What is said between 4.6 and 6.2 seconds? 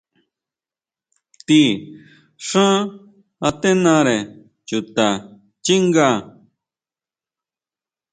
chuta xchinga.